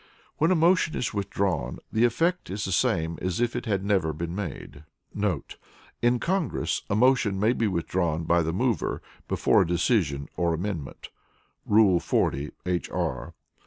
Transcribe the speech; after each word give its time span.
When 0.39 0.49
a 0.49 0.55
motion 0.55 0.95
is 0.97 1.13
withdrawn, 1.13 1.77
the 1.91 2.05
effect 2.05 2.49
is 2.49 2.65
the 2.65 2.71
same 2.71 3.19
as 3.21 3.39
if 3.39 3.55
it 3.55 3.67
had 3.67 3.85
never 3.85 4.13
been 4.13 4.33
made.* 4.33 4.83
[In 6.01 6.19
Congress, 6.19 6.81
a 6.89 6.95
motion 6.95 7.39
may 7.39 7.53
be 7.53 7.67
withdrawn 7.67 8.23
by 8.23 8.41
the 8.41 8.51
mover, 8.51 9.03
before 9.27 9.61
a 9.61 9.67
decision 9.67 10.27
or 10.35 10.55
amendment 10.55 11.09
[Rule 11.67 11.99
40, 11.99 12.49
H. 12.65 12.89
R. 12.89 13.35